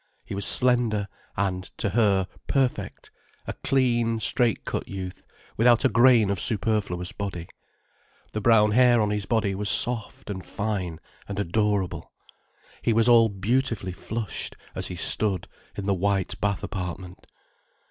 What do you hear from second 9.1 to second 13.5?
his body was soft and fine and adorable, he was all